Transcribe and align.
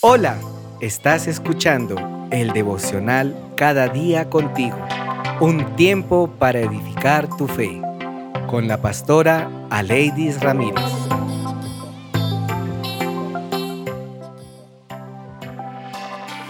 Hola, 0.00 0.38
estás 0.80 1.26
escuchando 1.26 1.96
el 2.30 2.52
devocional 2.52 3.34
Cada 3.56 3.88
día 3.88 4.30
contigo, 4.30 4.76
un 5.40 5.74
tiempo 5.74 6.30
para 6.38 6.60
edificar 6.60 7.28
tu 7.36 7.48
fe, 7.48 7.82
con 8.48 8.68
la 8.68 8.80
pastora 8.80 9.50
Aleidis 9.70 10.40
Ramírez. 10.40 10.84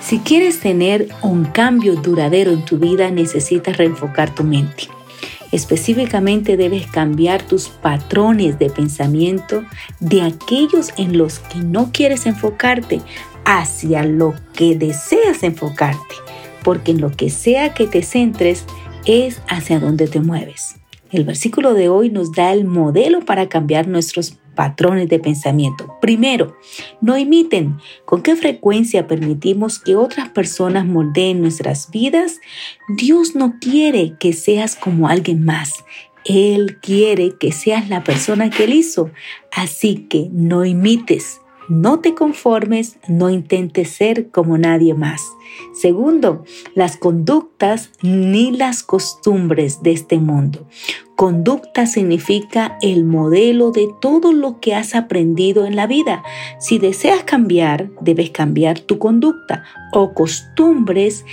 Si 0.00 0.20
quieres 0.20 0.60
tener 0.60 1.08
un 1.22 1.46
cambio 1.46 1.96
duradero 1.96 2.52
en 2.52 2.64
tu 2.64 2.78
vida, 2.78 3.10
necesitas 3.10 3.76
reenfocar 3.76 4.32
tu 4.32 4.44
mente. 4.44 4.84
Específicamente 5.52 6.56
debes 6.56 6.86
cambiar 6.86 7.42
tus 7.42 7.68
patrones 7.68 8.58
de 8.58 8.70
pensamiento 8.70 9.64
de 10.00 10.22
aquellos 10.22 10.90
en 10.96 11.18
los 11.18 11.38
que 11.40 11.58
no 11.58 11.92
quieres 11.92 12.26
enfocarte 12.26 13.00
hacia 13.44 14.02
lo 14.02 14.34
que 14.54 14.76
deseas 14.76 15.42
enfocarte, 15.42 16.14
porque 16.64 16.92
en 16.92 17.00
lo 17.00 17.10
que 17.10 17.28
sea 17.28 17.74
que 17.74 17.86
te 17.86 18.02
centres 18.02 18.64
es 19.04 19.42
hacia 19.48 19.78
donde 19.78 20.08
te 20.08 20.20
mueves. 20.20 20.76
El 21.10 21.24
versículo 21.24 21.74
de 21.74 21.90
hoy 21.90 22.08
nos 22.08 22.32
da 22.32 22.52
el 22.52 22.64
modelo 22.64 23.20
para 23.20 23.50
cambiar 23.50 23.86
nuestros 23.86 24.38
patrones 24.54 25.08
de 25.08 25.18
pensamiento. 25.18 25.96
Primero, 26.00 26.56
no 27.00 27.16
imiten 27.18 27.78
con 28.04 28.22
qué 28.22 28.36
frecuencia 28.36 29.06
permitimos 29.06 29.78
que 29.78 29.96
otras 29.96 30.28
personas 30.28 30.86
moldeen 30.86 31.40
nuestras 31.40 31.90
vidas. 31.90 32.40
Dios 32.96 33.34
no 33.34 33.56
quiere 33.60 34.14
que 34.18 34.32
seas 34.32 34.76
como 34.76 35.08
alguien 35.08 35.44
más. 35.44 35.84
Él 36.24 36.78
quiere 36.80 37.36
que 37.38 37.52
seas 37.52 37.88
la 37.88 38.04
persona 38.04 38.50
que 38.50 38.64
Él 38.64 38.74
hizo. 38.74 39.10
Así 39.50 40.06
que 40.08 40.28
no 40.32 40.64
imites, 40.64 41.40
no 41.68 42.00
te 42.00 42.14
conformes, 42.14 42.98
no 43.08 43.30
intentes 43.30 43.90
ser 43.90 44.30
como 44.30 44.58
nadie 44.58 44.94
más. 44.94 45.22
Segundo, 45.74 46.44
las 46.74 46.96
conductas 46.96 47.90
ni 48.02 48.50
las 48.50 48.82
costumbres 48.82 49.82
de 49.82 49.92
este 49.92 50.18
mundo. 50.18 50.66
Conducta 51.16 51.86
significa 51.86 52.78
el 52.82 53.04
modelo 53.04 53.70
de 53.70 53.88
todo 54.00 54.32
lo 54.32 54.60
que 54.60 54.74
has 54.74 54.94
aprendido 54.94 55.66
en 55.66 55.76
la 55.76 55.86
vida. 55.86 56.24
Si 56.58 56.78
deseas 56.78 57.22
cambiar, 57.24 57.90
debes 58.00 58.30
cambiar 58.30 58.80
tu 58.80 58.98
conducta 58.98 59.64
o 59.92 60.14
costumbres 60.14 61.24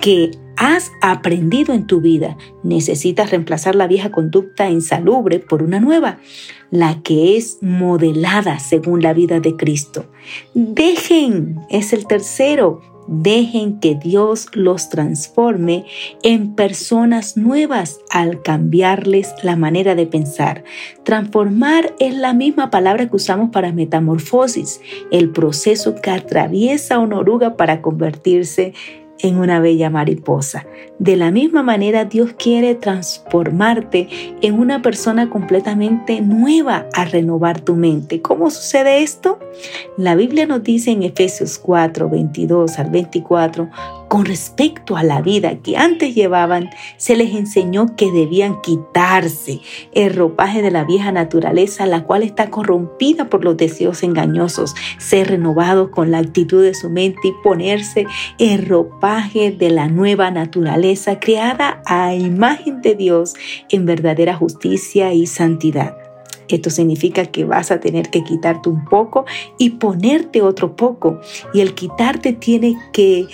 que 0.00 0.30
has 0.56 0.92
aprendido 1.02 1.74
en 1.74 1.86
tu 1.86 2.00
vida. 2.00 2.36
Necesitas 2.62 3.30
reemplazar 3.30 3.74
la 3.74 3.86
vieja 3.86 4.10
conducta 4.10 4.70
insalubre 4.70 5.38
por 5.38 5.62
una 5.62 5.80
nueva, 5.80 6.18
la 6.70 7.02
que 7.02 7.36
es 7.36 7.58
modelada 7.60 8.58
según 8.58 9.02
la 9.02 9.12
vida 9.12 9.40
de 9.40 9.56
Cristo. 9.56 10.06
Dejen, 10.54 11.60
es 11.70 11.92
el 11.92 12.06
tercero, 12.06 12.80
Dejen 13.08 13.78
que 13.78 13.94
Dios 13.94 14.48
los 14.52 14.88
transforme 14.88 15.84
en 16.24 16.56
personas 16.56 17.36
nuevas 17.36 18.00
al 18.10 18.42
cambiarles 18.42 19.32
la 19.44 19.54
manera 19.54 19.94
de 19.94 20.06
pensar. 20.06 20.64
Transformar 21.04 21.94
es 22.00 22.16
la 22.16 22.34
misma 22.34 22.70
palabra 22.70 23.08
que 23.08 23.14
usamos 23.14 23.50
para 23.50 23.72
metamorfosis, 23.72 24.80
el 25.12 25.30
proceso 25.30 25.94
que 25.94 26.10
atraviesa 26.10 26.98
una 26.98 27.18
oruga 27.18 27.56
para 27.56 27.80
convertirse 27.80 28.74
en 29.04 29.05
una 29.24 29.60
bella 29.60 29.90
mariposa. 29.90 30.66
De 30.98 31.16
la 31.16 31.30
misma 31.30 31.62
manera, 31.62 32.04
Dios 32.04 32.34
quiere 32.38 32.74
transformarte 32.74 34.08
en 34.42 34.58
una 34.58 34.82
persona 34.82 35.30
completamente 35.30 36.20
nueva 36.20 36.86
a 36.94 37.04
renovar 37.04 37.60
tu 37.60 37.74
mente. 37.76 38.20
¿Cómo 38.22 38.50
sucede 38.50 39.02
esto? 39.02 39.38
La 39.96 40.14
Biblia 40.14 40.46
nos 40.46 40.62
dice 40.62 40.90
en 40.90 41.02
Efesios 41.02 41.58
4, 41.58 42.08
22 42.08 42.78
al 42.78 42.90
24, 42.90 43.68
con 44.08 44.24
respecto 44.24 44.96
a 44.96 45.02
la 45.02 45.20
vida 45.20 45.58
que 45.58 45.76
antes 45.76 46.14
llevaban, 46.14 46.70
se 46.96 47.16
les 47.16 47.34
enseñó 47.34 47.96
que 47.96 48.12
debían 48.12 48.60
quitarse 48.60 49.60
el 49.92 50.14
ropaje 50.14 50.62
de 50.62 50.70
la 50.70 50.84
vieja 50.84 51.12
naturaleza, 51.12 51.86
la 51.86 52.04
cual 52.04 52.22
está 52.22 52.50
corrompida 52.50 53.28
por 53.28 53.44
los 53.44 53.56
deseos 53.56 54.02
engañosos, 54.02 54.74
ser 54.98 55.28
renovado 55.28 55.90
con 55.90 56.10
la 56.10 56.18
actitud 56.18 56.62
de 56.62 56.74
su 56.74 56.90
mente 56.90 57.28
y 57.28 57.34
ponerse 57.42 58.06
el 58.38 58.66
ropaje 58.66 59.50
de 59.50 59.70
la 59.70 59.88
nueva 59.88 60.30
naturaleza 60.30 61.18
creada 61.18 61.82
a 61.86 62.14
imagen 62.14 62.82
de 62.82 62.94
Dios 62.94 63.34
en 63.70 63.86
verdadera 63.86 64.34
justicia 64.34 65.12
y 65.12 65.26
santidad. 65.26 65.96
Esto 66.48 66.70
significa 66.70 67.26
que 67.26 67.44
vas 67.44 67.70
a 67.70 67.80
tener 67.80 68.10
que 68.10 68.22
quitarte 68.22 68.68
un 68.68 68.84
poco 68.84 69.24
y 69.58 69.70
ponerte 69.70 70.42
otro 70.42 70.76
poco. 70.76 71.20
Y 71.52 71.60
el 71.60 71.74
quitarte 71.74 72.32
tiene 72.32 72.76
que 72.92 73.26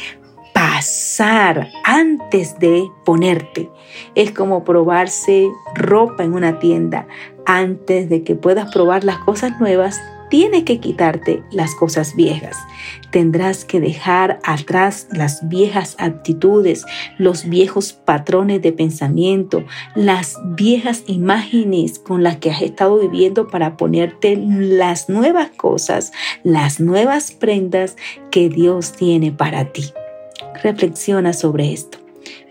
pasar 0.63 1.71
antes 1.83 2.57
de 2.61 2.89
ponerte. 3.05 3.69
Es 4.15 4.31
como 4.31 4.63
probarse 4.63 5.51
ropa 5.75 6.23
en 6.23 6.35
una 6.35 6.61
tienda. 6.61 7.09
Antes 7.47 8.09
de 8.09 8.23
que 8.23 8.37
puedas 8.37 8.73
probar 8.73 9.03
las 9.03 9.19
cosas 9.19 9.59
nuevas, 9.59 10.01
tienes 10.31 10.63
que 10.63 10.79
quitarte 10.79 11.43
las 11.51 11.75
cosas 11.75 12.15
viejas. 12.15 12.57
Tendrás 13.11 13.65
que 13.65 13.81
dejar 13.81 14.39
atrás 14.45 15.09
las 15.11 15.49
viejas 15.49 15.97
actitudes, 15.99 16.87
los 17.19 17.49
viejos 17.49 17.93
patrones 17.93 18.63
de 18.63 18.71
pensamiento, 18.71 19.65
las 19.97 20.39
viejas 20.55 21.03
imágenes 21.09 21.99
con 21.99 22.23
las 22.23 22.37
que 22.37 22.53
has 22.53 22.63
estado 22.63 23.01
viviendo 23.01 23.49
para 23.49 23.77
ponerte 23.77 24.37
las 24.37 25.09
nuevas 25.09 25.51
cosas, 25.57 26.13
las 26.45 26.79
nuevas 26.79 27.33
prendas 27.33 27.97
que 28.31 28.49
Dios 28.49 28.93
tiene 28.93 29.33
para 29.33 29.73
ti. 29.73 29.93
Reflexiona 30.63 31.33
sobre 31.33 31.73
esto. 31.73 31.99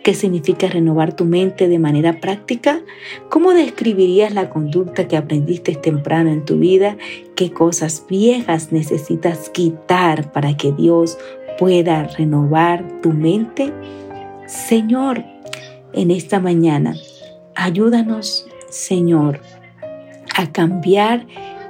¿Qué 0.04 0.16
significa 0.16 0.68
renovar 0.68 1.16
tu 1.16 1.26
mente 1.26 1.68
de 1.68 1.80
manera 1.80 2.20
práctica? 2.20 2.82
¿Cómo 3.30 3.52
describirías 3.52 4.34
la 4.34 4.50
conducta 4.50 5.08
que 5.08 5.16
aprendiste 5.16 5.76
temprano 5.76 6.32
en 6.32 6.44
tu 6.44 6.58
vida? 6.58 6.98
¿Qué 7.36 7.52
cosas 7.52 8.04
viejas 8.10 8.72
necesitas 8.72 9.50
quitar 9.50 10.32
para 10.32 10.58
que 10.58 10.72
Dios 10.72 11.18
pueda 11.60 12.04
renovar 12.18 13.02
tu 13.02 13.12
mente? 13.12 13.72
Señor, 14.48 15.24
en 15.94 16.12
esta 16.12 16.40
mañana, 16.40 16.96
ayúdanos, 17.56 18.48
Señor, 18.70 19.40
a 20.36 20.52
cambiar 20.52 21.28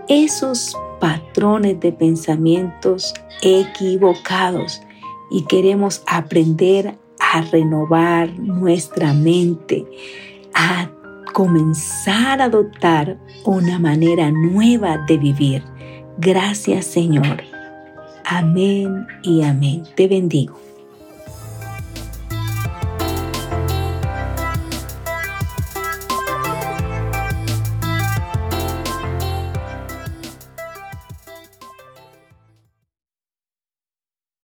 esos 0.07 0.75
patrones 0.99 1.79
de 1.81 1.91
pensamientos 1.91 3.13
equivocados 3.41 4.81
y 5.31 5.43
queremos 5.43 6.03
aprender 6.05 6.97
a 7.19 7.41
renovar 7.41 8.37
nuestra 8.37 9.13
mente, 9.13 9.85
a 10.53 10.91
comenzar 11.33 12.41
a 12.41 12.45
adoptar 12.45 13.17
una 13.45 13.79
manera 13.79 14.29
nueva 14.31 14.97
de 15.07 15.17
vivir. 15.17 15.63
Gracias 16.17 16.85
Señor. 16.85 17.43
Amén 18.25 19.07
y 19.23 19.41
amén. 19.41 19.83
Te 19.95 20.07
bendigo. 20.07 20.59